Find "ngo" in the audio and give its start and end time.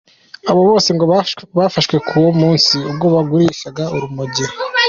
0.95-1.05